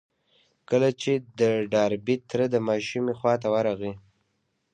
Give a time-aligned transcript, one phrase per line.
[0.69, 1.41] کله چې د
[1.73, 3.93] ډاربي تره د ماشومې خواته ورغی.